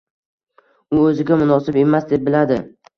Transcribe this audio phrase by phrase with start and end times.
[0.97, 2.63] U o‘ziga munosib emas, deb biladi.